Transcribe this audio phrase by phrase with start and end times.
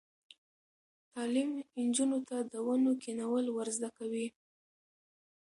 [1.13, 1.49] تعلیم
[1.85, 4.27] نجونو ته د ونو کینول ور زده کوي.